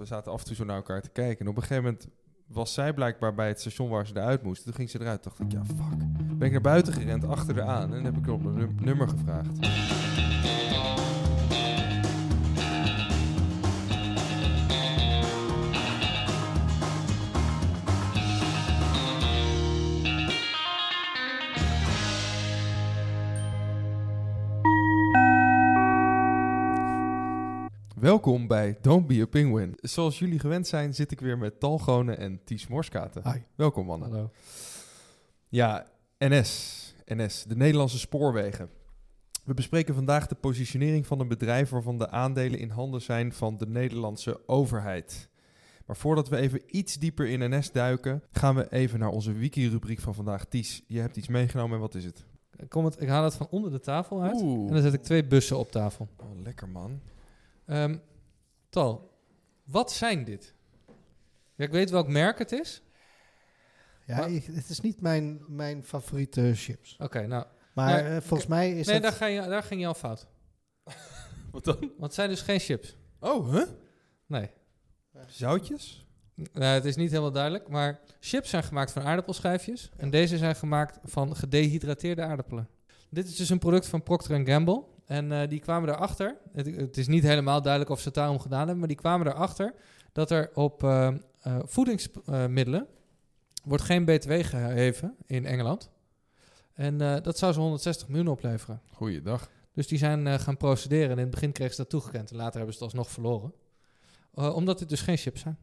[0.00, 1.44] we zaten af en toe zo naar elkaar te kijken.
[1.44, 2.08] En op een gegeven moment
[2.46, 4.64] was zij blijkbaar bij het station waar ze eruit moest.
[4.64, 5.22] Toen ging ze eruit.
[5.22, 5.98] dacht ik, ja, fuck.
[6.38, 7.94] Ben ik naar buiten gerend, achter haar aan.
[7.94, 9.58] En heb ik op een nummer gevraagd.
[28.10, 29.74] Welkom bij Don't Be a Penguin.
[29.80, 33.32] Zoals jullie gewend zijn, zit ik weer met Talgonen en Ties Morskaten.
[33.32, 33.38] Hi.
[33.54, 34.10] Welkom mannen.
[34.10, 34.30] Hallo.
[35.48, 35.86] Ja,
[36.18, 36.94] NS.
[37.04, 38.70] NS, de Nederlandse spoorwegen.
[39.44, 43.56] We bespreken vandaag de positionering van een bedrijf waarvan de aandelen in handen zijn van
[43.56, 45.28] de Nederlandse overheid.
[45.86, 50.00] Maar voordat we even iets dieper in NS duiken, gaan we even naar onze wiki-rubriek
[50.00, 50.44] van vandaag.
[50.44, 52.24] Ties, je hebt iets meegenomen en wat is het?
[52.56, 54.42] Ik, kom het, ik haal het van onder de tafel uit.
[54.42, 56.08] Oeh, En dan zet ik twee bussen op tafel.
[56.16, 57.00] oh, lekker man.
[57.70, 57.96] Ehm,
[58.68, 59.18] Tal,
[59.64, 60.54] wat zijn dit?
[61.54, 62.82] Ja, ik weet welk merk het is.
[64.06, 66.96] Ja, ik- het is niet mijn, mijn favoriete chips.
[66.98, 67.46] Oké, nou.
[67.74, 69.02] Maar Nee, eh, volgens mij is nee, het...
[69.04, 70.26] daar, ga je, daar ging je al fout.
[71.52, 71.78] Wat dan?
[71.80, 72.96] Want het zijn dus geen chips.
[73.20, 73.66] Oh, huh?
[74.26, 74.50] Nee.
[75.26, 76.06] Zoutjes?
[76.34, 77.68] Nou, het is niet helemaal duidelijk.
[77.68, 79.90] Maar chips zijn gemaakt van aardappelschijfjes.
[79.96, 82.68] En deze zijn gemaakt van gedehydrateerde aardappelen.
[83.10, 84.84] Dit is dus een product van Procter Gamble.
[85.10, 86.36] En eh, die kwamen erachter.
[86.52, 88.78] Het, het is niet helemaal duidelijk of ze het daarom gedaan hebben.
[88.78, 89.74] Maar die kwamen erachter
[90.12, 92.86] dat er op eh, eh, voedingsmiddelen
[93.64, 95.90] wordt geen BTW geheven in Engeland.
[96.74, 98.80] En dat zou ze 160 miljoen opleveren.
[98.92, 99.50] Goeiedag.
[99.72, 101.10] Dus die zijn gaan procederen.
[101.10, 102.30] En in het begin kregen ze dat toegekend.
[102.30, 103.52] En later hebben ze het alsnog verloren.
[104.34, 105.58] Omdat het dus geen chips zijn.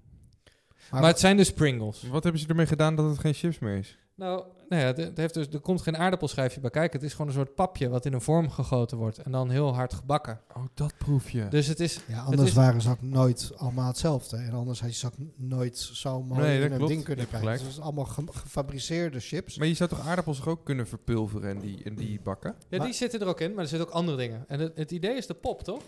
[0.92, 2.04] Maar, het zijn dus Pringles.
[2.04, 3.98] Wat hebben ze ermee gedaan dat het geen chips meer is?
[4.18, 7.00] Nou, nou ja, het- heeft dus, er komt geen aardappelschijfje bij kijken.
[7.00, 9.18] Het is gewoon een soort papje wat in een vorm gegoten wordt.
[9.18, 10.42] En dan heel hard gebakken.
[10.56, 11.48] Oh, dat proefje.
[11.48, 12.00] Dus het is...
[12.08, 14.38] ja, anders is- waren ze ook nooit allemaal hetzelfde.
[14.38, 16.92] En anders had je ze ook nooit zo mooi Nee, dat in een klopt.
[16.92, 17.52] ding kunnen Je krijgen.
[17.52, 19.58] Dus het is allemaal ge- gefabriceerde chips.
[19.58, 22.56] Maar je zou toch aardappels ook kunnen verpulveren en die, en die bakken?
[22.70, 24.44] Ja, Maar- die zitten er ook in, maar er zitten ook andere dingen.
[24.48, 25.82] En het, het idee is de pop, toch?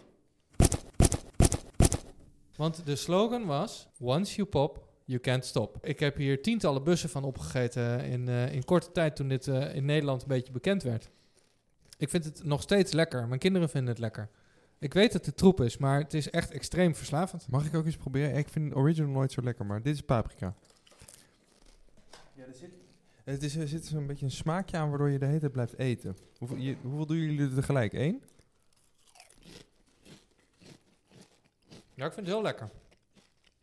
[2.55, 3.87] Want de slogan was...
[3.99, 5.77] Once you pop, you can't stop.
[5.81, 9.15] Ik heb hier tientallen bussen van opgegeten in, eh, in korte tijd...
[9.15, 11.09] toen dit eh, in Nederland een beetje bekend werd.
[11.97, 13.27] Ik vind het nog steeds lekker.
[13.27, 14.29] Mijn kinderen vinden het lekker.
[14.79, 17.47] Ik weet dat het troep is, maar het is echt extreem verslavend.
[17.49, 18.35] Mag ik ook eens proberen?
[18.35, 20.55] Ik vind original nooit zo lekker, maar dit is paprika.
[22.33, 22.71] Ja, er zit,
[23.23, 25.77] het is, er zit zo'n beetje een smaakje aan waardoor je de hele tijd blijft
[25.77, 26.17] eten.
[26.37, 27.93] Hoeveel, je, hoeveel doen jullie er tegelijk?
[27.93, 28.23] Eén?
[31.93, 32.69] Ja, ik vind het heel lekker.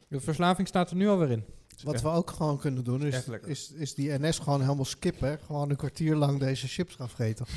[0.09, 1.45] De verslaving staat er nu alweer in.
[1.83, 5.39] Wat we ook gewoon kunnen doen is, is, is die NS gewoon helemaal skippen.
[5.39, 7.47] Gewoon een kwartier lang deze chips gaan vreten.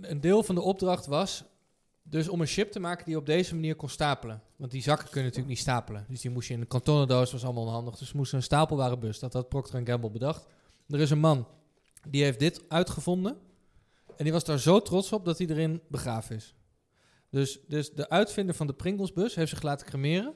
[0.00, 1.44] Een deel van de opdracht was
[2.02, 4.42] dus om een chip te maken die je op deze manier kon stapelen.
[4.56, 6.04] Want die zakken kunnen natuurlijk niet stapelen.
[6.08, 7.96] Dus die moest je in een kartonnendoos, was allemaal onhandig.
[7.96, 9.18] Dus ze moesten een stapelbare bus.
[9.18, 10.46] Dat had Procter Gamble bedacht.
[10.88, 11.46] Er is een man,
[12.08, 13.36] die heeft dit uitgevonden.
[14.16, 16.54] En die was daar zo trots op dat hij erin begraven is.
[17.30, 20.34] Dus, dus de uitvinder van de Pringlesbus heeft zich laten cremeren.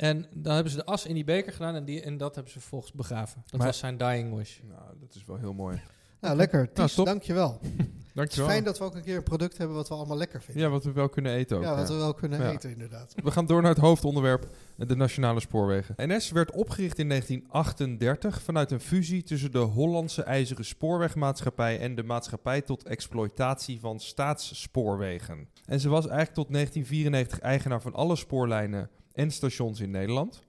[0.00, 2.52] En dan hebben ze de as in die beker gedaan en, die, en dat hebben
[2.52, 3.42] ze vervolgens begraven.
[3.46, 4.58] Dat Maar- was zijn dying wish.
[4.68, 5.80] Nou, dat is wel heel mooi.
[6.20, 6.72] Nou, lekker.
[6.72, 7.06] Ties, top.
[7.06, 7.58] dankjewel.
[8.10, 8.48] Het is Dankjewel.
[8.50, 10.62] fijn dat we ook een keer een product hebben wat we allemaal lekker vinden.
[10.62, 11.62] Ja, wat we wel kunnen eten ook.
[11.62, 11.94] Ja, wat ja.
[11.94, 12.50] we wel kunnen Ja.
[12.50, 13.14] eten inderdaad.
[13.22, 14.46] We gaan door naar het hoofdonderwerp,
[14.76, 15.94] de nationale spoorwegen.
[15.96, 22.02] NS werd opgericht in 1938 vanuit een fusie tussen de Hollandse IJzeren Spoorwegmaatschappij en de
[22.02, 25.48] Maatschappij tot Exploitatie van Staatsspoorwegen.
[25.66, 30.42] En ze was eigenlijk tot 1994 eigenaar van alle spoorlijnen en stations in Nederland.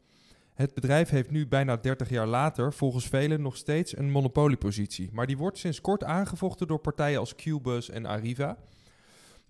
[0.53, 5.09] Het bedrijf heeft nu bijna 30 jaar later volgens velen nog steeds een monopoliepositie.
[5.11, 8.57] Maar die wordt sinds kort aangevochten door partijen als Qbus en Arriva.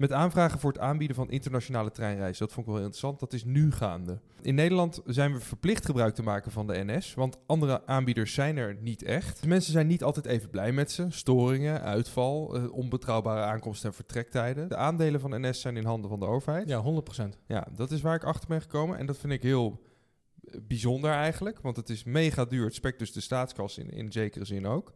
[0.02, 2.46] Met aanvragen voor het aanbieden van internationale treinreizen.
[2.46, 3.20] Dat vond ik wel heel interessant.
[3.20, 4.20] Dat is nu gaande.
[4.42, 7.14] In Nederland zijn we verplicht gebruik te maken van de NS.
[7.14, 9.42] Want andere aanbieders zijn er niet echt.
[9.42, 11.06] De mensen zijn niet altijd even blij met ze.
[11.10, 14.70] Storingen, uitval, eh, onbetrouwbare aankomsten en vertrektijden.
[14.70, 16.70] De aandelen van NS zijn in handen van de overheid.
[16.70, 17.38] Ja, 100%.
[17.48, 18.98] Ja, dat is waar ik achter ben gekomen.
[18.98, 19.80] En dat vind ik heel
[20.68, 21.62] bijzonder eigenlijk.
[21.62, 22.66] Want het is mega duur.
[22.66, 24.94] Het spekt dus de staatskas in, in zekere zin ook.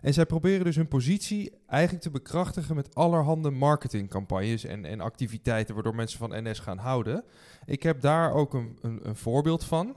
[0.00, 5.74] En zij proberen dus hun positie eigenlijk te bekrachtigen met allerhande marketingcampagnes en, en activiteiten.
[5.74, 7.24] Waardoor mensen van NS gaan houden.
[7.64, 9.96] Ik heb daar ook een, een, een voorbeeld van.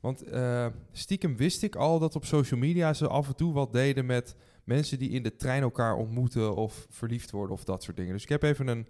[0.00, 3.72] Want eh, stiekem wist ik al dat op social media ze af en toe wat
[3.72, 7.96] deden met mensen die in de trein elkaar ontmoeten of verliefd worden of dat soort
[7.96, 8.12] dingen.
[8.12, 8.86] Dus ik heb even een.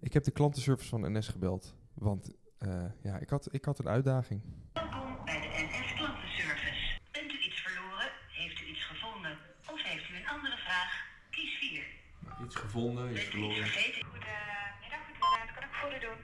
[0.00, 1.74] Ik heb de klantenservice van NS gebeld.
[1.94, 4.40] Want eh, ja, ik had, ik had een uitdaging.
[4.72, 7.00] Welkom bij de NS Klantenservice.
[7.12, 8.10] Bent u iets verloren?
[8.28, 9.38] Heeft u iets gevonden?
[9.72, 10.90] Of heeft u een andere vraag?
[11.30, 11.82] Kies 4.
[12.48, 14.06] Iets gevonden, iets vergeten?
[14.06, 15.06] Goedemiddag.
[15.20, 16.16] Wat kan ik voor u doen?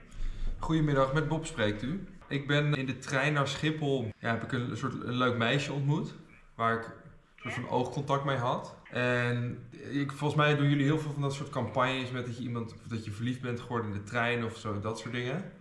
[0.58, 2.08] Goedemiddag, met Bob spreekt u.
[2.28, 4.12] Ik ben in de trein naar Schiphol.
[4.18, 6.14] Ja, heb ik een soort een leuk meisje ontmoet.
[6.54, 8.76] Waar ik een soort van oogcontact mee had.
[8.90, 12.42] En ik, volgens mij doen jullie heel veel van dat soort campagnes met dat je
[12.42, 15.52] iemand of dat je verliefd bent geworden in de trein of zo, dat soort dingen.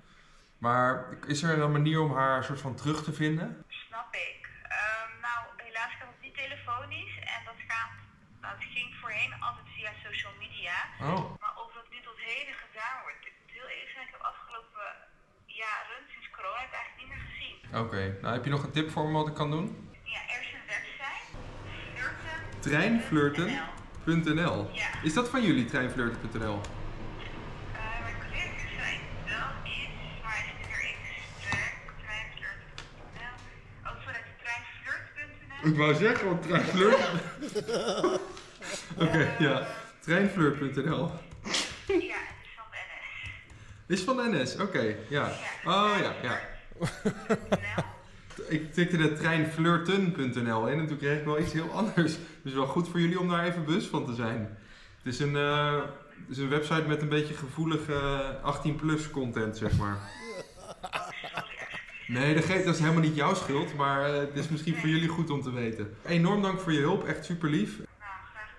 [0.58, 3.64] Maar is er een manier om haar soort van terug te vinden?
[3.68, 4.50] Snap ik.
[4.64, 7.92] Ehm, nou, helaas gaat het niet telefonisch en dat gaat,
[8.56, 10.76] het ging voorheen altijd via social media.
[11.02, 14.14] Oh, Maar of dat nu tot heden gedaan wordt, ik moet heel eerlijk zijn, ik
[14.18, 14.88] heb afgelopen
[15.46, 17.56] jaren, sinds corona, het eigenlijk niet meer gezien.
[17.84, 18.02] oké.
[18.22, 19.68] Nou, heb je nog een tip voor me wat ik kan doen?
[20.14, 21.28] Ja, er is een website,
[21.96, 22.60] flirten.
[22.60, 24.90] Treinflirten.nl Ja.
[25.04, 26.62] Is dat van jullie, treinflirten.nl?
[26.62, 29.90] Eh, mijn collega zei wel is,
[30.24, 33.36] maar is het weer even stuk, treinflirt.nl.
[33.90, 35.52] Ook vanuit treinflirt.nl.
[35.64, 36.98] Ik wou zeggen, want treinflirt...
[39.04, 39.68] Oké, ja.
[40.00, 41.12] Treinflirt.nl
[41.88, 43.30] Ja, het is van de NS.
[43.88, 45.32] Is van de NS, oké, ja.
[45.66, 46.40] Oh ja, ja.
[48.48, 52.16] Ik tikte de treinflirten.nl in en toen kreeg ik wel iets heel anders.
[52.42, 54.58] Dus wel goed voor jullie om daar even bewust van te zijn.
[55.04, 55.76] Het is een, eh,
[56.06, 59.98] het is een website met een beetje gevoelige 18-plus content, zeg maar.
[62.14, 64.90] Nee, dat, geeft, dat is helemaal niet jouw schuld, maar eh, het is misschien voor
[64.90, 65.96] jullie goed om te weten.
[66.06, 67.78] Enorm dank voor je hulp, echt super lief.
[67.78, 67.88] Nou,
[68.34, 68.50] graag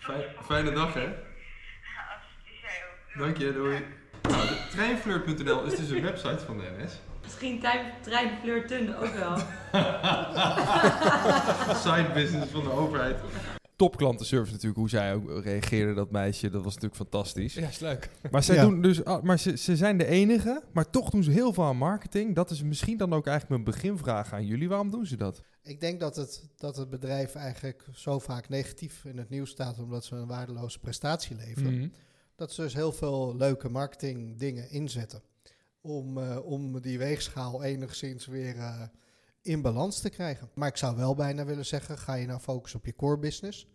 [0.00, 0.20] gedaan.
[0.20, 1.04] Fij- fijne dag, hè?
[1.06, 2.82] Alsjeblieft, jij
[3.14, 3.18] ook.
[3.24, 3.84] Dank je, doei.
[4.22, 6.92] Nou, de treinflirt.nl is dus een website van de NS.
[7.22, 9.36] Misschien trein- treinflirten ook wel.
[11.84, 13.16] Side business van de overheid.
[13.76, 16.50] Top klantenservice natuurlijk, hoe zij ook reageerde, dat meisje.
[16.50, 17.54] Dat was natuurlijk fantastisch.
[17.54, 18.10] Ja, is leuk.
[18.30, 18.62] Maar, zij Ja.
[18.62, 21.64] doen dus, ah, maar ze, ze zijn de enige, maar toch doen ze heel veel
[21.64, 22.34] aan marketing.
[22.34, 24.68] Dat is misschien dan ook eigenlijk mijn beginvraag aan jullie.
[24.68, 25.42] Waarom doen ze dat?
[25.62, 29.78] Ik denk dat het, dat het bedrijf eigenlijk zo vaak negatief in het nieuws staat
[29.78, 31.78] omdat ze een waardeloze prestatie leveren.
[31.78, 31.88] Mhm.
[32.36, 35.22] Dat ze dus heel veel leuke marketing dingen inzetten.
[35.80, 38.82] Om, eh, om die weegschaal enigszins weer eh,
[39.44, 40.48] in balans te krijgen.
[40.54, 43.66] Maar ik zou wel bijna willen zeggen, ga je nou focussen op je core business.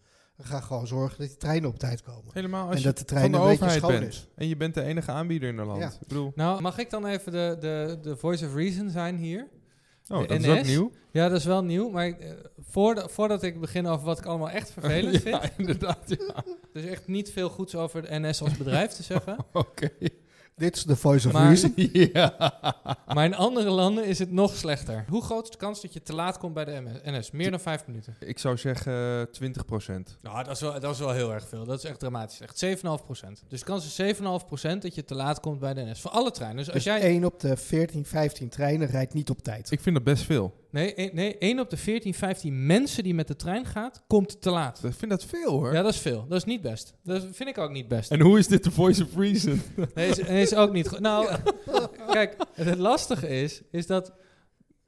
[0.42, 2.32] Ga gewoon zorgen dat die treinen op tijd komen.
[2.34, 4.14] Helemaal als En je dat de trein van de een beetje overheid schoon bent.
[4.14, 4.28] is.
[4.36, 5.82] En je bent de enige aanbieder in Nederland.
[5.82, 5.88] Ja.
[6.02, 9.48] Ik bedoel, Nou, mag ik dan even de, de, de voice of reason zijn hier?
[10.08, 10.68] oh, De dat is ook NS?
[10.68, 10.92] nieuw.
[11.12, 11.90] Ja, dat is wel nieuw.
[11.90, 15.54] Maar eh, voordat, voordat ik begin over wat ik allemaal echt vervelend ja, vind.
[15.58, 16.00] inderdaad.
[16.08, 16.44] Ja.
[16.74, 19.38] Er is echt niet veel goeds over de NS als bedrijf te zeggen.
[19.54, 19.90] Oké.
[20.60, 21.74] Dit is de voice of Maar- reason.
[22.14, 22.54] ja.
[23.14, 25.06] Maar in andere landen is het nog slechter.
[25.10, 27.32] Hoe groot is de kans dat je te laat komt bij de NS?
[27.32, 28.16] Meer dan vijf minuten.
[28.20, 31.66] Ik zou zeggen 20% Nou, dat is, wel, dat is wel heel erg veel.
[31.66, 32.40] Dat is echt dramatisch.
[32.42, 34.22] Echt 7,5% Dus de kans is 7,5%
[34.82, 36.02] dat je te laat komt bij de NS.
[36.02, 36.58] Voor alle treinen.
[36.58, 37.02] Dus als Dus jij...
[37.02, 39.72] 1 op de 14, 15 treinen rijdt niet op tijd.
[39.72, 40.54] Ik vind dat best veel.
[40.72, 44.42] Nee, één- nee, 1 op de 14, 15 mensen die met de trein gaat, komt
[44.42, 44.84] te laat.
[44.84, 45.74] Ik vind dat veel hoor.
[45.74, 46.26] Ja, dat is veel.
[46.28, 46.94] Dat is niet best.
[47.04, 48.12] Dat vind ik ook niet best.
[48.12, 49.62] En hoe is dit de voice of reason?
[49.94, 51.00] Nee, is, is ook niet goed.
[51.10, 51.30] Nou,
[52.12, 54.14] kijk, het lastige is, is dat...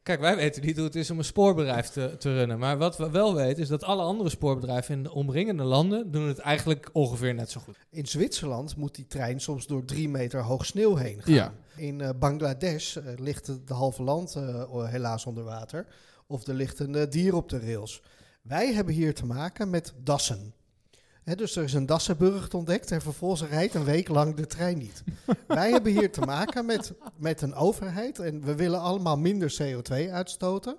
[0.03, 2.59] Kijk, wij weten niet hoe het is om een spoorbedrijf te, te runnen.
[2.59, 6.11] Maar wat we wel weten, is dat alle andere spoorbedrijven in de omringende landen...
[6.11, 7.77] doen het eigenlijk ongeveer net zo goed.
[7.89, 11.33] In Zwitserland moet die trein soms door drie meter hoog sneeuw heen gaan.
[11.33, 11.53] Ja.
[11.75, 15.85] In eh, Bangladesh eh, ligt het de halve land eh, helaas onder water.
[16.27, 18.01] Of er ligt een dier op de rails.
[18.41, 20.53] Wij hebben hier te maken met dassen.
[21.23, 25.03] Dus er is een Dassenburg ontdekt en vervolgens rijdt een week lang de trein niet.
[25.47, 30.11] Wij hebben hier te maken met, met een overheid en we willen allemaal minder CO2
[30.11, 30.77] uitstoten.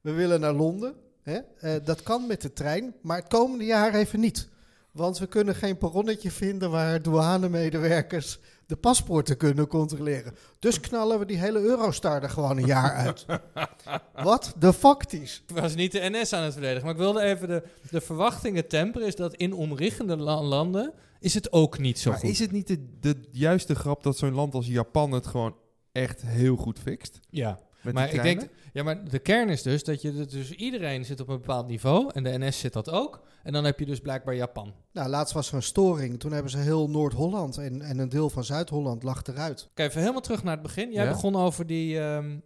[0.00, 0.94] We willen naar Londen.
[1.22, 1.40] Eh,
[1.84, 4.48] dat kan met de trein, maar het komende jaar even niet.
[4.90, 10.34] Want we kunnen geen perronnetje vinden waar douanemedewerkers de paspoorten kunnen controleren.
[10.58, 13.26] Dus knallen we die hele Eurostar er gewoon een jaar uit.
[14.24, 15.42] Wat de factisch.
[15.46, 18.68] Ik was niet de NS aan het verdedigen, maar ik wilde even de, de verwachtingen
[18.68, 19.06] temperen.
[19.06, 22.28] Is dat in omringende la- landen is het ook niet zo maar goed.
[22.30, 25.56] is het niet de, de juiste grap dat zo'n land als Japan het gewoon
[25.92, 27.20] echt heel goed fixt?
[27.30, 31.04] Ja, Met maar ik denk, ja, maar de kern is dus dat je dus iedereen
[31.04, 33.20] zit op een bepaald niveau en de NS zit dat ook.
[33.42, 34.72] En dan heb je dus blijkbaar Japan.
[34.92, 36.20] Nou, laatst was er een storing.
[36.20, 39.68] Toen hebben ze heel Noord-Holland en, en een deel van Zuid-Holland lag eruit.
[39.74, 40.92] Kijk, even helemaal terug naar het begin.
[40.92, 41.10] Jij Ja?
[41.10, 42.36] begon over, die, ehm,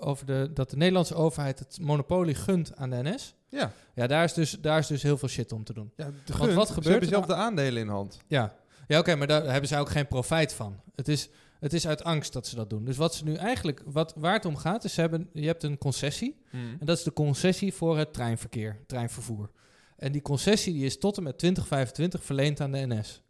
[0.00, 3.34] over de, dat de Nederlandse overheid het monopolie gunt aan de NS.
[3.48, 5.92] Ja, Ja, daar is dus, daar is dus heel veel shit om te doen.
[5.96, 8.18] ja de Want wat Ze gebeurt hebben er zelf de aandelen in hand.
[8.26, 8.54] Ja,
[8.88, 10.80] ja oké, maar daar hebben zij ook geen profijt van.
[10.94, 11.28] Het is,
[11.60, 12.84] het is uit angst dat ze dat doen.
[12.84, 15.62] Dus wat ze nu eigenlijk, wat, waar het om gaat, is ze hebben, je hebt
[15.62, 16.36] een concessie.
[16.50, 19.50] En dat is de concessie voor het treinverkeer, treinvervoer.
[19.96, 23.22] En die concessie die is tot en met 2025 verleend aan de NS.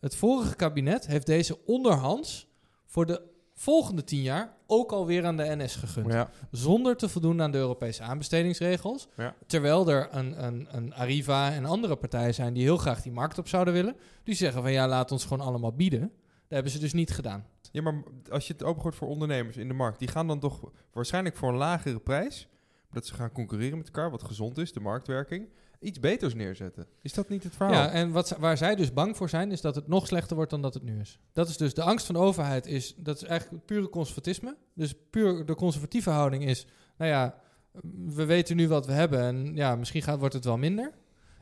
[0.00, 2.48] Het vorige kabinet heeft deze onderhands
[2.86, 3.22] voor de
[3.54, 6.12] volgende tien jaar ook alweer aan de NS gegund.
[6.12, 6.30] Ja.
[6.50, 9.08] Zonder te voldoen aan de Europese aanbestedingsregels.
[9.16, 9.34] Ja.
[9.46, 13.38] Terwijl er een, een, een Arriva en andere partijen zijn die heel graag die markt
[13.38, 13.96] op zouden willen.
[14.24, 16.12] Die zeggen van ja, laat ons gewoon allemaal bieden.
[16.44, 17.46] Dat hebben ze dus niet gedaan.
[17.72, 20.70] Ja, maar als je het opengooit voor ondernemers in de markt, die gaan dan toch
[20.92, 22.48] waarschijnlijk voor een lagere prijs,
[22.92, 25.48] dat ze gaan concurreren met elkaar, wat gezond is, de marktwerking,
[25.80, 26.86] iets beters neerzetten.
[27.00, 27.74] Is dat niet het verhaal?
[27.74, 30.50] Ja, en wat, waar zij dus bang voor zijn, is dat het nog slechter wordt
[30.50, 31.18] dan dat het nu is.
[31.32, 34.56] Dat is dus de angst van de overheid, is, dat is eigenlijk pure conservatisme.
[34.74, 37.38] Dus puur de conservatieve houding is, nou ja,
[38.06, 40.92] we weten nu wat we hebben en ja, misschien gaat, wordt het wel minder.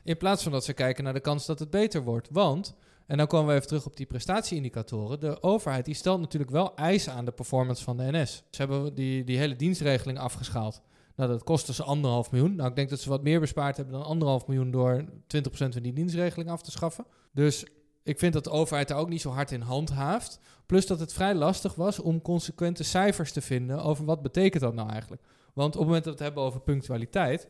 [0.03, 2.27] In plaats van dat ze kijken naar de kans dat het beter wordt.
[2.31, 2.75] Want,
[3.07, 6.75] en dan komen we even terug op die prestatieindicatoren, de overheid die stelt natuurlijk wel
[6.75, 8.43] eisen aan de performance van de NS.
[8.49, 10.81] Ze hebben die, die hele dienstregeling afgeschaald.
[11.15, 12.55] Nou, dat kostte ze anderhalf miljoen.
[12.55, 15.07] Nou, ik denk dat ze wat meer bespaard hebben dan anderhalf miljoen door 20%
[15.49, 17.05] van die dienstregeling af te schaffen.
[17.31, 17.65] Dus
[18.03, 20.39] ik vind dat de overheid daar ook niet zo hard in handhaaft.
[20.65, 24.73] Plus dat het vrij lastig was om consequente cijfers te vinden over wat betekent dat
[24.73, 25.21] nou eigenlijk.
[25.53, 27.47] Want op het moment dat we het hebben over punctualiteit,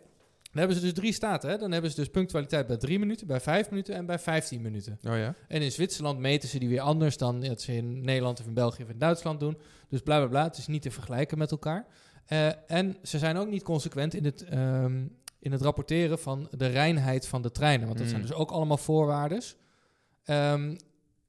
[0.54, 1.50] dan hebben ze dus drie staten.
[1.50, 1.58] Hè?
[1.58, 5.00] Dan hebben ze dus punctualiteit bij drie minuten, bij vijf minuten en bij 15 minuten.
[5.08, 5.36] Oh ja?
[5.48, 8.54] En in Zwitserland meten ze die weer anders dan dat ze in Nederland of in
[8.54, 9.58] België of in Duitsland doen.
[9.90, 10.44] Dus bla bla bla.
[10.44, 11.86] Het is niet te vergelijken met elkaar.
[12.26, 15.06] Eh, en ze zijn ook niet consequent in het, ehm,
[15.40, 17.86] in het rapporteren van de reinheid van de treinen.
[17.86, 18.14] Want dat Mm.
[18.14, 19.56] zijn dus ook allemaal voorwaardes.
[20.24, 20.76] Ehm,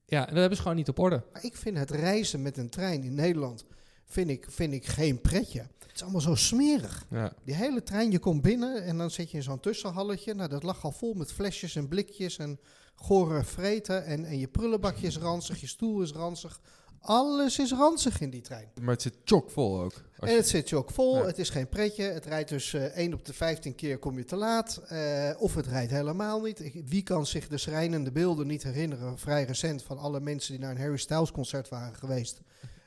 [0.06, 1.22] ja, en dat hebben ze gewoon niet op orde.
[1.32, 3.64] Maar ik vind het reizen met een trein in Nederland
[4.06, 5.60] vind ik, vind ik geen pretje.
[5.60, 7.06] Het is allemaal zo smerig.
[7.10, 7.32] Ja.
[7.44, 10.34] Die hele trein, je komt binnen en dan zit je in zo'n tussenhalletje.
[10.34, 12.58] Nou, dat lag al vol met flesjes en blikjes en
[12.94, 14.04] gore vreten.
[14.04, 16.60] En, en je prullenbakje is ranzig, je stoel is ranzig.
[17.00, 18.68] Alles is ranzig in die trein.
[18.80, 19.92] Maar het zit chockvol ook.
[20.18, 21.24] En het zit je ook vol, Ja.
[21.26, 22.02] het is geen pretje.
[22.02, 24.76] Het rijdt dus eh 1 op de 15 keer kom je te laat.
[24.88, 26.60] eh, of het rijdt helemaal niet.
[26.60, 30.60] Ik- Wie kan zich de schrijnende beelden niet herinneren, vrij recent, van alle mensen die
[30.60, 32.40] naar een Harry Styles concert waren geweest.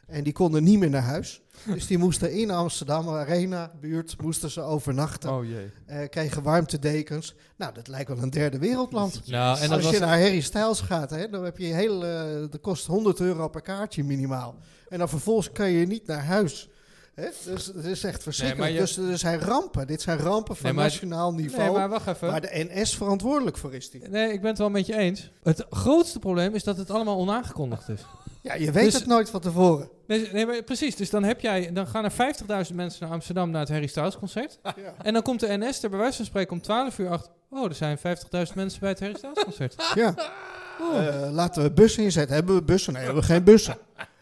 [0.08, 1.42] En die konden niet meer naar huis.
[1.66, 5.32] Dus die moesten in Amsterdam Arena, buurt, moesten ze overnachten.
[5.32, 5.72] Oh jee.
[5.86, 7.36] eh, kregen warmtedekens.
[7.58, 9.22] Nou, dat lijkt wel een derde wereldland.
[9.26, 12.26] Nou, en Als was je naar Harry Styles gaat, hè, dan heb je heel, eh
[12.50, 14.56] dat kost 100 euro per kaartje minimaal.
[14.90, 16.70] En dan vervolgens kan je niet naar huis.
[17.22, 17.28] Hè?
[17.46, 18.72] Dus het is echt verschrikkelijk.
[18.74, 19.88] je- Dus er zijn rampen.
[19.88, 21.64] Dit zijn rampen van Nee, maar- nationaal niveau.
[21.64, 22.28] Nee, maar wacht even.
[22.28, 23.90] waar de NS verantwoordelijk voor is.
[23.90, 24.08] Die.
[24.10, 25.32] Nee, ik ben het wel met je eens.
[25.44, 28.02] Het grootste probleem is dat het allemaal onaangekondigd is.
[28.42, 29.90] Ja, je weet Dus- het nooit van tevoren.
[30.08, 30.96] Nee, nee, maar precies.
[30.96, 34.18] Dus dan, heb jij, dan gaan er 50.000 mensen naar Amsterdam naar het Harry Styles
[34.18, 34.60] concert.
[34.64, 34.74] Ja.
[35.02, 37.32] En dan komt de NS er bij wijze van spreken om 12 uur achter.
[37.50, 39.76] Oh, er zijn 50.000 mensen bij het Harry Styles concert.
[39.96, 40.14] Ja.
[40.82, 41.08] Oh.
[41.08, 42.36] Eh, laten we bussen inzetten.
[42.36, 42.94] Hebben we bussen?
[42.94, 43.78] Nee, hebben we geen bussen.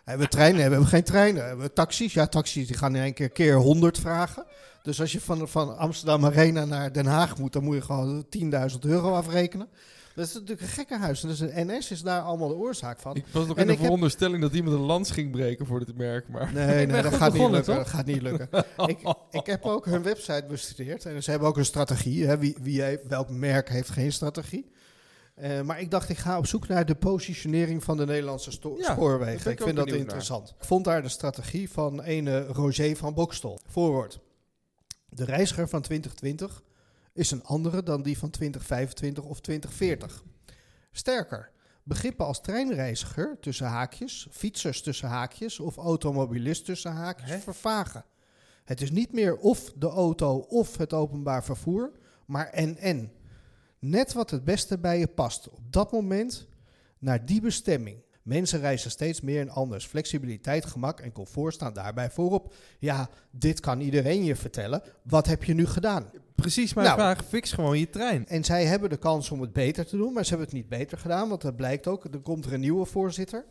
[0.06, 0.62] Hebben we treinen?
[0.62, 1.46] Hebben we geen treinen.
[1.46, 2.14] Hebben we taxis?
[2.14, 4.46] Ja, taxis die gaan in één keer keer 100 vragen.
[4.84, 8.26] Dus als je van, van Amsterdam Arena naar Den Haag moet, dan moet je gewoon
[8.72, 9.68] 10.000 euro afrekenen.
[10.16, 11.24] Dat is natuurlijk een gekkenhuis.
[11.24, 13.16] En dus de NS is daar allemaal de oorzaak van.
[13.16, 15.98] Ik was nog in de heb- veronderstelling dat iemand een lans ging breken voor dit
[15.98, 16.54] merk, maar...
[16.54, 17.76] Nee, nee, dat gaat niet lukken.
[17.76, 18.50] Dat gaat niet lukken.
[18.86, 18.98] ik,
[19.32, 21.06] ik heb ook hun website bestudeerd.
[21.06, 22.26] En ze hebben ook een strategie.
[22.26, 22.38] Hè.
[22.38, 24.72] Wie, wie heeft, welk merk heeft geen strategie?
[25.36, 28.94] Eh, maar ik dacht, ik ga op zoek naar de positionering van de Nederlandse Ja,
[28.94, 29.52] spoorwegen.
[29.52, 30.56] Ik, vind dat interessant.
[30.60, 33.60] Ik vond daar de strategie van ene Roger van Bokstol.
[33.68, 34.20] Voorwoord.
[35.10, 36.64] De reiziger van 2020
[37.14, 40.24] is een andere dan die van 2025 of 2040.
[40.92, 41.52] Sterker,
[41.84, 47.40] begrippen als treinreiziger tussen haakjes, fietsers tussen haakjes of automobilist tussen haakjes Hè?
[47.40, 48.06] vervagen.
[48.64, 51.92] Het is niet meer of de auto of het openbaar vervoer,
[52.26, 53.12] maar en-en.
[53.88, 56.48] Net wat het beste bij je past op dat moment
[57.00, 57.98] naar die bestemming.
[58.22, 59.86] Mensen reizen steeds meer en anders.
[59.86, 62.54] Flexibiliteit, gemak en comfort staan daarbij voorop.
[62.80, 64.82] Ja, dit kan iedereen je vertellen.
[65.04, 66.10] Wat heb je nu gedaan?
[66.36, 67.00] Precies mijn Nou.
[67.00, 67.26] vraag.
[67.26, 68.28] Fix gewoon je trein.
[68.28, 70.70] En zij hebben de kans om het beter te doen, maar ze hebben het niet
[70.70, 72.04] beter gedaan, want dat blijkt ook.
[72.06, 73.46] Er komt er een nieuwe voorzitter.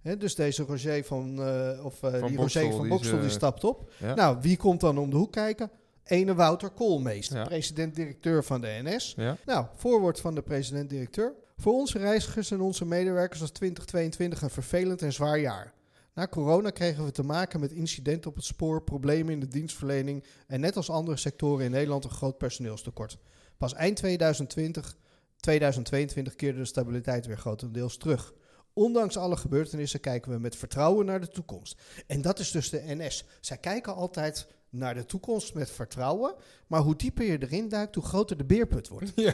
[0.00, 3.10] Hè, dus deze Roger van, eh, of eh, Van die Bokstel, Roger van die is,
[3.10, 3.92] die eh, stapt op.
[3.98, 4.14] Ja.
[4.14, 5.70] Nou, wie komt dan om de hoek kijken?
[6.10, 7.44] Ene Wouter Koolmeester, Ja.
[7.44, 9.14] president-directeur van de NS.
[9.16, 9.36] ja.
[9.46, 11.34] Nou, voorwoord van de president-directeur.
[11.56, 15.72] Voor onze reizigers en onze medewerkers was 2022 een vervelend en zwaar jaar.
[16.14, 20.24] Na corona kregen we te maken met incidenten op het spoor, problemen in de dienstverlening
[20.46, 23.18] en net als andere sectoren in Nederland een groot personeelstekort.
[23.56, 24.96] Pas eind 2020,
[25.36, 28.32] 2022 keerde de stabiliteit weer grotendeels terug.
[28.72, 31.80] Ondanks alle gebeurtenissen kijken we met vertrouwen naar de toekomst.
[32.06, 33.24] En dat is dus de NS.
[33.40, 36.34] Zij kijken altijd naar de toekomst met vertrouwen.
[36.66, 39.12] Maar hoe dieper je erin duikt, hoe groter de beerput wordt.
[39.20, 39.32] Ja.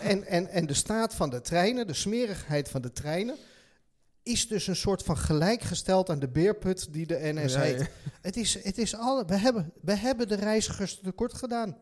[0.00, 3.36] En, en, en de staat van de treinen, de smerigheid van de treinen,
[4.22, 7.80] is dus een soort van gelijkgesteld aan de beerput die de NS Ja, heet.
[7.80, 7.86] ja.
[8.20, 11.76] Het is, het is alle, we, hebben, we hebben de reizigers tekort gedaan.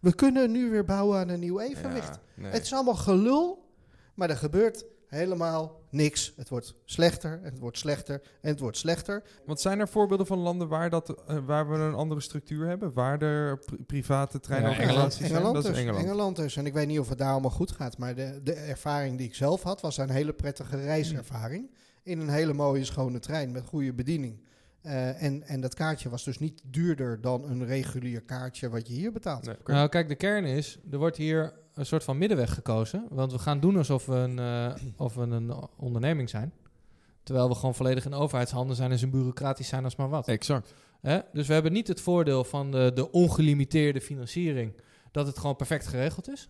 [0.00, 2.18] We kunnen nu weer bouwen aan een nieuw evenwicht.
[2.34, 2.50] Nee.
[2.50, 3.68] Het is allemaal gelul,
[4.14, 6.32] maar er gebeurt helemaal niks.
[6.36, 9.22] Het wordt slechter en het wordt slechter en het wordt slechter.
[9.46, 12.92] Want zijn er voorbeelden van landen waar, dat, eh, waar we een andere structuur hebben?
[12.92, 15.30] Waar er pri- private treinorganisaties zijn?
[15.30, 16.04] Engeland dat is dus, Engeland.
[16.04, 16.56] Engeland dus.
[16.56, 19.26] En ik weet niet of het daar allemaal goed gaat, maar de, de ervaring die
[19.26, 21.70] ik zelf had, was een hele prettige reiservaring.
[22.02, 24.44] in een hele mooie schone trein met goede bediening.
[24.82, 28.94] Eh, en, en dat kaartje was dus niet duurder dan een regulier kaartje wat je
[28.94, 29.44] hier betaalt.
[29.46, 29.56] Nee.
[29.64, 33.06] Nou, kijk, de kern is, er wordt hier een soort van middenweg gekozen.
[33.10, 36.52] Want we gaan doen alsof we een, eh, of we een onderneming zijn.
[37.22, 40.28] Terwijl we gewoon volledig in overheidshanden zijn en zo bureaucratisch zijn als maar wat.
[40.28, 40.74] Exact.
[41.00, 41.18] Hè?
[41.32, 44.72] Dus we hebben niet het voordeel van de, de ongelimiteerde financiering,
[45.10, 46.48] dat het gewoon perfect geregeld is.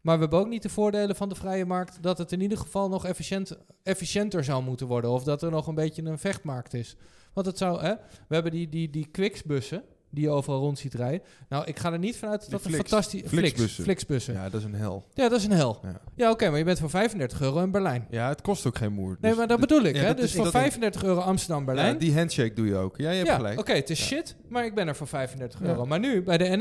[0.00, 2.58] Maar we hebben ook niet de voordelen van de vrije markt, dat het in ieder
[2.58, 5.10] geval nog efficiënt, efficiënter zou moeten worden.
[5.10, 6.96] Of dat er nog een beetje een vechtmarkt is.
[7.32, 7.94] Want het zou, hè?
[8.28, 9.84] we hebben die, die, die Quicks-bussen,
[10.14, 11.20] die je overal rond ziet rijden.
[11.48, 13.22] Nou, ik ga er niet vanuit dat een Flix- fantastisch...
[13.26, 13.84] Flixbussen.
[13.84, 14.34] Flixbussen.
[14.34, 15.06] Ja, Ja, dat is een hel.
[15.14, 15.78] dat is een hel.
[15.82, 18.06] Ja, Ja, oké, maar je bent voor 35 euro in Berlijn.
[18.10, 19.16] ja het kost ook geen moer.
[19.20, 20.14] Nee, Dus maar dat bedoel ik, ja, hè?
[20.14, 21.92] Dus is- voor dat- 35 euro Amsterdam-Berlijn.
[21.92, 22.96] Ja, die handshake doe je ook.
[22.96, 23.58] Ja, je hebt Ja, gelijk.
[23.58, 24.04] oké, het is Ja.
[24.04, 25.66] shit, maar ik ben er voor 35 Ja.
[25.66, 25.86] euro.
[25.86, 26.56] Maar nu, bij de NS,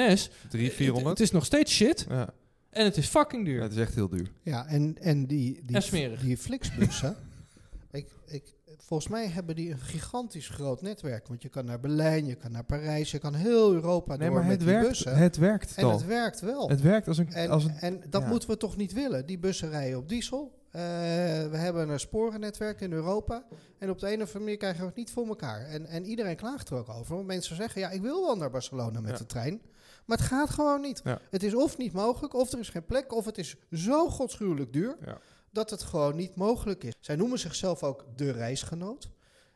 [0.50, 1.10] 300, het, 400.
[1.18, 2.30] het is nog steeds shit ja.
[2.70, 3.56] en het is fucking duur.
[3.58, 4.32] ja, het is echt heel duur.
[4.44, 6.22] Ja, en, en die, die, En smerig.
[6.22, 7.16] die Flixbussen,
[7.92, 8.44] ik, ik,
[8.78, 11.28] volgens mij hebben die een gigantisch groot netwerk.
[11.28, 14.38] Want je kan naar Berlijn, je kan naar Parijs, je kan heel Europa Nee, door
[14.38, 15.16] maar met het die werkt, bussen.
[15.18, 15.92] het werkt en al.
[15.92, 16.70] het werkt wel.
[16.70, 17.34] Het werkt als een...
[17.34, 18.28] En, als een en dat ja.
[18.28, 19.26] moeten we toch niet willen.
[19.26, 20.62] Die bussen rijden op diesel.
[20.72, 23.46] Eh, we hebben een sporennetwerk in Europa.
[23.78, 25.66] En op de een of andere manier krijgen we het niet voor elkaar.
[25.66, 27.16] En, en iedereen klaagt er ook over.
[27.16, 29.18] Want mensen zeggen, ja, ik wil wel naar Barcelona met Ja.
[29.18, 29.62] de trein.
[30.06, 31.02] Maar het gaat gewoon niet.
[31.04, 31.20] Ja.
[31.30, 34.74] Het is of niet mogelijk, of er is geen plek, of het is zo godschuwelijk
[34.74, 34.98] duur...
[35.06, 35.18] Ja.
[35.54, 36.94] Dat het gewoon niet mogelijk is.
[37.00, 39.10] Zij noemen zichzelf ook de reisgenoot.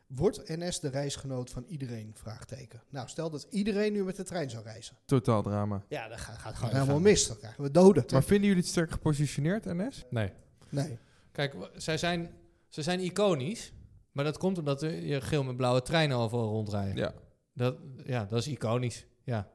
[0.06, 2.10] Wordt NS de reisgenoot van iedereen?
[2.14, 2.82] Vraagteken.
[2.90, 4.96] Nou, stel dat iedereen nu met de trein zou reizen.
[5.04, 5.82] Totaal drama.
[5.88, 7.26] Ja, dan gaat, gaat het Ja, gewoon helemaal gaan- mis.
[7.26, 8.04] Dan krijgen we doden.
[8.12, 10.04] Maar vinden jullie het sterk gepositioneerd, NS?
[10.10, 10.32] Nee.
[10.68, 10.98] Nee.
[11.32, 12.30] Kijk, zij zijn,
[12.68, 13.72] ze zijn iconisch,
[14.12, 16.96] maar dat komt omdat je geel met blauwe treinen overal rondrijden.
[16.96, 17.14] Ja.
[17.54, 19.06] Dat, ja, dat is iconisch.
[19.24, 19.50] Ja.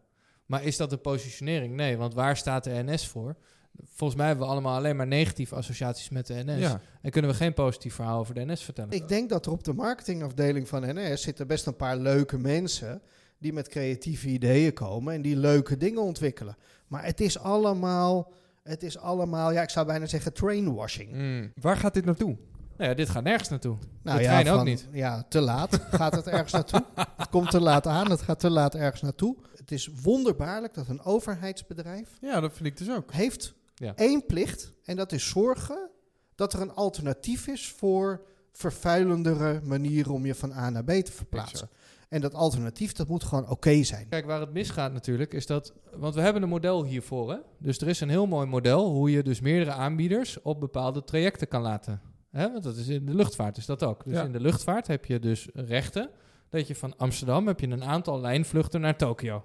[0.45, 1.75] Maar is dat een positionering?
[1.75, 3.35] Nee, want waar staat de NS voor?
[3.83, 6.59] Volgens mij hebben we allemaal alleen maar negatieve associaties met de NS.
[6.59, 6.81] Ja.
[7.01, 8.91] En kunnen we geen positief verhaal over de NS vertellen.
[8.91, 13.01] Ik denk dat er op de marketingafdeling van NS zitten best een paar leuke mensen
[13.37, 16.57] die met creatieve ideeën komen en die leuke dingen ontwikkelen.
[16.87, 18.31] Maar het is allemaal,
[18.63, 21.11] het is allemaal, ja, ik zou bijna zeggen trainwashing.
[21.11, 21.51] Mm.
[21.61, 22.37] Waar gaat dit naartoe?
[22.77, 23.77] Nou ja, dit gaat nergens naartoe.
[24.03, 24.87] Nou de ja, trein ook van- niet.
[24.91, 26.85] Ja, te laat gaat het ergens naartoe.
[27.17, 29.35] Het komt te laat aan, het gaat te laat ergens naartoe.
[29.57, 33.11] Het is wonderbaarlijk dat een overheidsbedrijf Ja, dat vind ik dus ook.
[33.13, 33.95] heeft Ja.
[33.95, 35.89] één plicht en dat is zorgen
[36.35, 41.11] dat er een alternatief is voor vervuilendere manieren om je van A naar B te
[41.11, 41.69] verplaatsen.
[42.09, 44.07] En dat alternatief, dat moet gewoon oké zijn.
[44.09, 45.73] Kijk, waar het misgaat natuurlijk, is dat...
[45.95, 47.37] Want we hebben een model hiervoor, hè?
[47.59, 51.47] Dus er is een heel mooi model hoe je dus meerdere aanbieders op bepaalde trajecten
[51.47, 52.01] kan laten.
[52.31, 52.51] Hè?
[52.51, 54.03] Want dat is in de luchtvaart is dat ook.
[54.03, 54.23] Dus Ja.
[54.23, 56.09] in de luchtvaart heb je dus rechten.
[56.49, 59.43] Dat je van Amsterdam heb je een aantal lijnvluchten naar Tokio.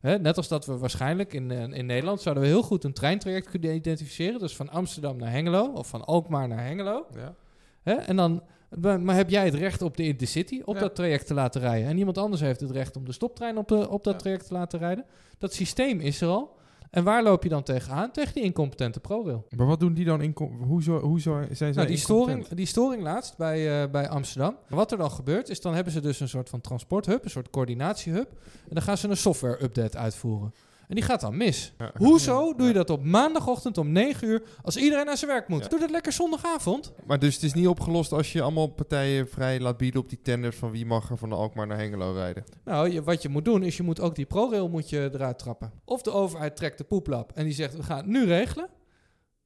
[0.00, 0.18] Hè?
[0.18, 3.48] Net als dat we waarschijnlijk in, eh, in Nederland zouden we heel goed een treintraject
[3.50, 4.38] kunnen identificeren.
[4.38, 7.06] Dus van Amsterdam naar Hengelo of van Alkmaar naar Hengelo.
[7.14, 7.34] Ja.
[7.82, 7.92] Hè?
[7.94, 8.42] En dan,
[8.80, 10.80] maar maar heb jij het recht op de Intercity op Ja.
[10.80, 11.88] dat traject te laten rijden?
[11.88, 14.18] En iemand anders heeft het recht om de stoptrein op, de, op dat Ja.
[14.18, 15.04] traject te laten rijden?
[15.38, 16.54] Dat systeem is er al.
[16.90, 18.10] En waar loop je dan tegenaan?
[18.10, 19.46] Tegen die incompetente ProRail.
[19.56, 20.34] Maar wat doen die dan?
[20.66, 24.56] Hoezo, hoezo zijn zij Nou, die, storing, die storing laatst bij, eh, bij Amsterdam.
[24.68, 27.50] Wat er dan gebeurt, is dan hebben ze dus een soort van transporthub, een soort
[27.50, 28.28] coördinatiehub.
[28.44, 30.54] En dan gaan ze een software-update uitvoeren.
[30.88, 31.72] En die gaat dan mis.
[31.78, 31.92] Ja.
[31.96, 35.62] Hoezo doe je dat op maandagochtend om 9 uur als iedereen naar zijn werk moet?
[35.62, 35.68] Ja.
[35.68, 36.92] Doe dat lekker zondagavond.
[37.06, 40.20] Maar dus het is niet opgelost als je allemaal partijen vrij laat bieden op die
[40.22, 42.44] tenders van wie mag er van de Alkmaar naar Hengelo rijden.
[42.64, 45.38] Nou, je, wat je moet doen, is je moet ook die ProRail moet je eruit
[45.38, 45.72] trappen.
[45.84, 48.68] Of de overheid trekt de poeplap en die zegt, we gaan het nu regelen.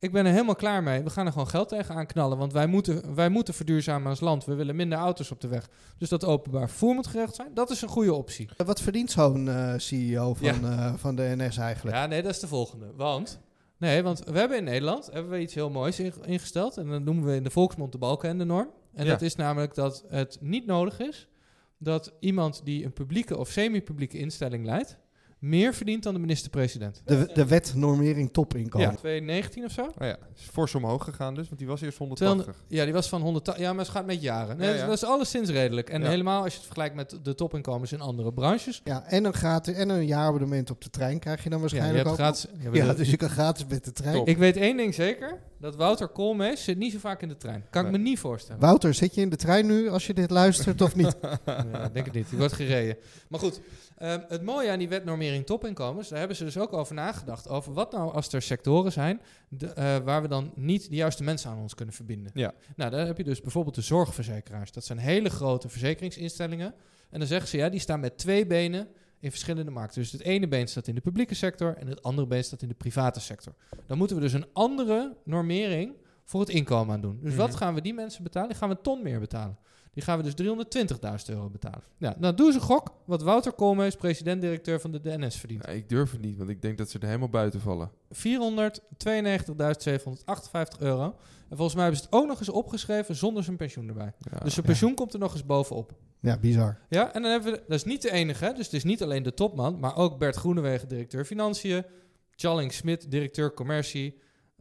[0.01, 1.03] Ik ben er helemaal klaar mee.
[1.03, 2.39] We gaan er gewoon geld tegenaan knallen.
[2.39, 4.45] Want wij moeten, wij moeten verduurzamen als land.
[4.45, 5.69] We willen minder auto's op de weg.
[5.99, 7.55] Dus dat openbaar vervoer moet geregeld zijn.
[7.55, 8.49] Dat is een goede optie.
[8.57, 11.97] Wat verdient zo'n eh, CEO van, eh, van de NS eigenlijk?
[11.97, 12.93] Ja, nee, dat is de volgende.
[12.97, 13.41] Want,
[13.79, 16.77] nee, want we hebben in Nederland hebben we iets heel moois in- ingesteld.
[16.77, 18.69] En dat noemen we in de volksmond de balken en de norm.
[18.95, 19.11] En Ja.
[19.11, 21.29] dat is namelijk dat het niet nodig is
[21.79, 24.99] dat iemand die een publieke of semi-publieke instelling leidt,
[25.41, 27.03] meer verdient dan de minister-president.
[27.05, 28.91] De, de wet normering topinkomen.
[28.91, 29.83] Ja, 219 of zo?
[29.83, 32.37] Oh ja, is fors omhoog gegaan dus, want die was eerst 180.
[32.45, 33.59] 200 ja, die was van 100.
[33.59, 34.57] Ja, maar het gaat met jaren.
[34.57, 34.85] Nee, Ja, ja.
[34.87, 35.91] Dat is alleszins redelijk.
[35.91, 36.09] En Ja.
[36.09, 38.81] helemaal als je het vergelijkt met de topinkomens in andere branches.
[38.85, 41.71] Ja, en een, gratis, en een jaarabonnement op de trein krijg je dan Ja, je
[41.75, 42.15] waarschijnlijk ook.
[42.15, 44.15] gratis, je hebt ja, dus je kan gratis met de trein.
[44.15, 44.29] Top.
[44.29, 45.39] Ik weet één ding zeker.
[45.59, 47.65] Dat Wouter Koolmees zit niet zo vaak in de trein.
[47.71, 48.61] Kan ik me niet voorstellen.
[48.61, 51.17] Wouter, zit je in de trein nu als je dit luistert of niet?
[51.45, 52.29] Ja, denk het niet.
[52.29, 52.97] Die wordt gereden.
[53.29, 53.61] Maar goed,
[54.01, 57.49] ehm, het mooie aan die wetnormering topinkomens, daar hebben ze dus ook over nagedacht.
[57.49, 61.23] Over wat nou als er sectoren zijn de, eh, waar we dan niet de juiste
[61.23, 62.33] mensen aan ons kunnen verbinden.
[62.35, 62.53] Ja.
[62.77, 64.73] Nou, daar heb je dus bijvoorbeeld de zorgverzekeraars.
[64.73, 66.75] Dat zijn hele grote verzekeringsinstellingen.
[67.11, 68.89] En dan zeggen ze, ja, die staan met twee benen
[69.21, 70.01] in verschillende markten.
[70.03, 72.69] Dus het ene been staat in de publieke sector en het andere been staat in
[72.69, 73.55] de private sector.
[73.87, 75.93] Dan moeten we dus een andere normering
[76.25, 77.19] voor het inkomen aan doen.
[77.23, 77.41] Dus Mhm.
[77.41, 78.49] wat gaan we die mensen betalen?
[78.49, 79.59] Die gaan we een ton meer betalen.
[79.93, 80.35] Die gaan we dus
[81.29, 81.83] 320.000 euro betalen.
[81.97, 85.67] Ja, nou doe eens een gok wat Wouter Koolmees, president-directeur van de DNS, verdient.
[85.67, 87.91] Ja, ik durf het niet, want ik denk dat ze er helemaal buiten vallen.
[88.15, 88.21] 492.758
[90.79, 91.17] euro.
[91.49, 94.13] En volgens mij hebben ze het ook nog eens opgeschreven zonder zijn pensioen erbij.
[94.19, 94.39] Ja.
[94.39, 95.93] dus zijn pensioen komt er nog eens bovenop.
[96.21, 96.79] Ja, bizar.
[96.89, 97.63] Ja, en dan hebben we...
[97.69, 98.53] Dat is niet de enige, hè?
[98.53, 99.79] dus het is niet alleen de topman...
[99.79, 101.85] maar ook Bert Groenewegen, directeur Financiën...
[102.31, 104.21] Challing Smit, directeur Commercie...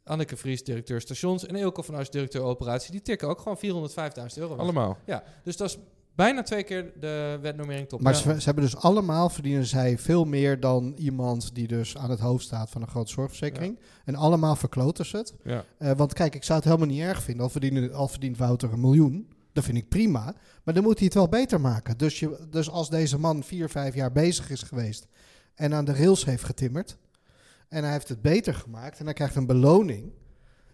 [0.09, 1.45] Anneke Vries, directeur Stations...
[1.45, 2.91] en Eelco van As, directeur Operatie...
[2.91, 3.57] die tikken ook gewoon
[3.89, 3.93] 405.000
[4.35, 4.49] euro.
[4.49, 4.57] weg.
[4.57, 4.97] Allemaal.
[5.05, 5.77] Ja, dus dat is
[6.15, 8.01] bijna twee keer de wetnormering top.
[8.01, 8.19] Maar Ja.
[8.19, 12.19] ze, ze hebben dus allemaal, verdienen zij veel meer dan iemand die dus aan het
[12.19, 13.79] hoofd staat van een grote zorgverzekering.
[14.05, 15.33] En allemaal verkloten ze het.
[15.43, 15.63] Ja.
[15.77, 17.43] Eh, want kijk, ik zou het helemaal niet erg vinden.
[17.43, 19.29] Al, verdienen, al verdient Wouter een miljoen.
[19.53, 20.33] Dat vind ik prima.
[20.63, 21.97] Maar dan moet hij het wel beter maken.
[21.97, 25.07] Dus, je, dus als deze man vier, vijf jaar bezig is geweest.
[25.55, 26.97] En aan de rails heeft getimmerd.
[27.69, 28.99] En hij heeft het beter gemaakt.
[28.99, 30.11] En hij krijgt een beloning.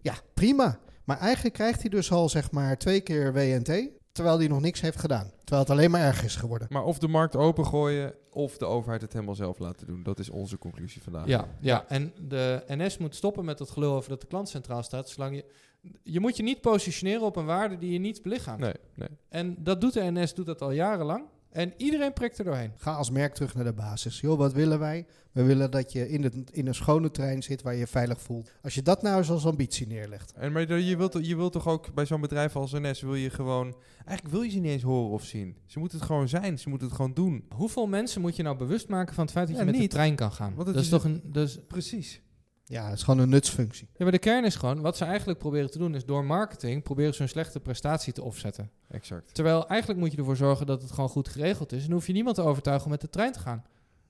[0.02, 0.80] Ja, prima.
[1.04, 3.90] Maar eigenlijk krijgt hij dus al zeg maar twee keer WNT.
[4.12, 5.32] Terwijl hij nog niks heeft gedaan.
[5.38, 6.68] Terwijl het alleen maar erg is geworden.
[6.70, 10.04] Maar of de markt opengooien of de overheid het helemaal zelf laten doen.
[10.04, 11.28] Dat is onze conclusie vandaag.
[11.28, 14.84] Ja, ja, en de NS moet stoppen met het gelul over dat de klant centraal
[14.84, 15.10] staat.
[15.10, 15.46] Zolang je,
[16.04, 18.60] je moet je niet positioneren op een waarde die je niet belichaamt.
[18.60, 19.10] Nee, nee.
[19.30, 21.26] En dat doet de NS doet dat al jarenlang.
[21.56, 22.72] En iedereen prikt er doorheen.
[22.78, 24.20] Ga als merk terug naar de basis.
[24.20, 25.06] Joh, wat willen wij?
[25.32, 28.22] We willen dat je in, het, in een schone trein zit waar je je veilig
[28.22, 28.52] voelt.
[28.62, 30.34] Als je dat nou eens als ambitie neerlegt.
[30.34, 33.30] En maar je wilt, je wilt toch ook bij zo'n bedrijf als NS wil je
[33.30, 33.76] gewoon...
[34.06, 35.58] Eigenlijk wil je ze niet eens horen of zien.
[35.66, 36.60] Ze moeten het gewoon zijn.
[36.60, 37.46] Ze moeten het gewoon doen.
[37.56, 39.90] Hoeveel mensen moet je nou bewust maken van het feit dat Ja, je met niet.
[39.92, 40.54] de trein kan gaan?
[40.56, 41.22] Want dat is is toch een.
[41.24, 42.22] Dus, Precies.
[42.68, 43.88] Ja, het is gewoon een nutsfunctie.
[43.94, 46.84] ja, maar de kern is gewoon, wat ze eigenlijk proberen te doen, is door marketing
[46.84, 48.72] proberen ze hun slechte prestatie te offsetten.
[48.90, 49.34] Exact.
[49.34, 51.80] Terwijl eigenlijk moet je ervoor zorgen dat het gewoon goed geregeld is.
[51.82, 53.64] En dan hoef je niemand te overtuigen om met de trein te gaan.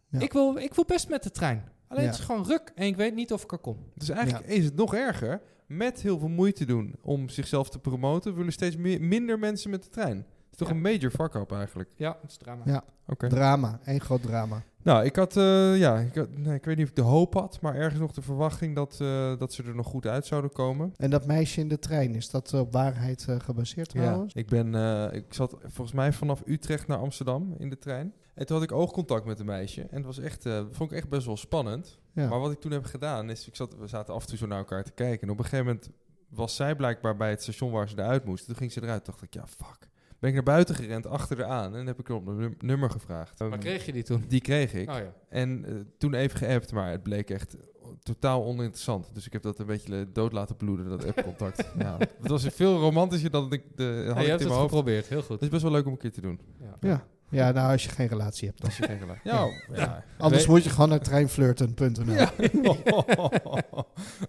[0.09, 0.19] Ja.
[0.19, 1.63] Ik, wil, ik wil best met de trein.
[1.87, 2.09] Alleen Ja.
[2.09, 3.77] het is gewoon ruk en ik weet niet of ik er kom.
[3.95, 5.41] Dus eigenlijk is het nog erger.
[5.67, 8.35] Met heel veel moeite doen om zichzelf te promoten...
[8.35, 10.25] willen steeds meer, minder mensen met de trein.
[10.57, 10.89] Het is toch Ja.
[10.89, 11.89] een major fuck-up eigenlijk.
[11.95, 12.61] Ja, het is drama.
[12.65, 12.83] Ja.
[13.07, 13.27] Oké.
[13.27, 14.63] Drama, één groot drama.
[14.83, 17.33] Nou, ik had, eh, ja, ik, had- nee, ik weet niet of ik de hoop
[17.33, 20.51] had, maar ergens nog de verwachting dat, eh, dat ze er nog goed uit zouden
[20.51, 20.93] komen.
[20.97, 24.33] En dat meisje in de trein, is dat op waarheid eh, gebaseerd trouwens?
[24.33, 28.13] Ik ben, eh, ik zat volgens mij vanaf Utrecht naar Amsterdam in de trein.
[28.33, 29.81] En toen had ik oogcontact met een meisje.
[29.81, 31.97] En het was echt, eh, vond ik echt best wel spannend.
[32.13, 32.27] Ja.
[32.29, 34.45] Maar wat ik toen heb gedaan is, ik zat, we zaten af en toe zo
[34.47, 35.27] naar elkaar te kijken.
[35.27, 35.89] En op een gegeven moment
[36.29, 38.45] was zij blijkbaar bij het station waar ze eruit moest.
[38.45, 39.05] Toen ging ze eruit.
[39.05, 39.87] dacht ik, ja, fuck.
[40.19, 41.75] Ben ik naar buiten gerend, achter haar aan.
[41.75, 43.39] En heb ik er op een num- nummer gevraagd.
[43.39, 44.25] Maar kreeg je die toen?
[44.27, 44.89] Die kreeg ik.
[44.89, 45.13] Oh ja.
[45.29, 47.57] En eh, toen even geappt, maar het bleek echt
[48.03, 49.09] totaal oninteressant.
[49.13, 51.65] Dus ik heb dat een beetje dood laten bloeden, dat appcontact.
[51.79, 51.97] ja.
[51.99, 54.59] Het was veel romantischer dan ik de, had ik je het in hebt het mijn
[54.59, 54.73] hoofd.
[54.73, 55.29] geprobeerd, heel goed.
[55.29, 56.39] Het is best wel leuk om een keer te doen.
[56.59, 56.75] Ja.
[56.79, 57.07] Ja.
[57.29, 58.63] Ja, nou als je geen relatie hebt.
[58.63, 59.19] Als je geen gelijk.
[59.33, 60.03] Ja, ja.
[60.17, 62.13] Anders moet je gewoon naar treinflirten.nl.
[62.13, 62.31] Ja.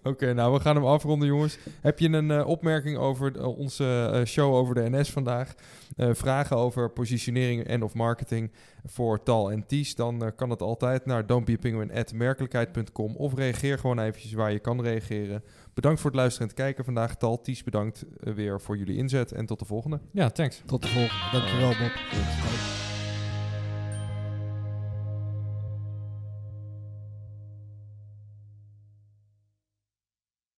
[0.03, 1.59] Oké, nou we gaan hem afronden, jongens.
[1.81, 5.55] Heb je een eh, opmerking over eh, onze eh, show over de NS vandaag?
[5.97, 8.53] Eh, vragen over positionering en of marketing
[8.85, 9.95] voor Tal en Ties?
[9.95, 15.43] Dan eh, kan het altijd naar don'tbeapenguin.merkelijkheid.com of reageer gewoon eventjes waar je kan reageren.
[15.75, 17.17] Bedankt voor het luisteren en het kijken vandaag.
[17.17, 20.01] Tal, Ties, bedankt eh, weer voor jullie inzet en tot de volgende.
[20.11, 20.63] Ja, thanks.
[20.67, 21.31] Tot de volgende.
[21.33, 21.93] Dankjewel Bob.
[22.11, 22.96] Goed.